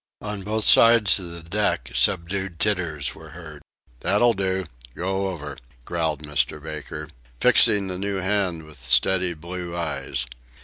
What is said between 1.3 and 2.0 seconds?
deck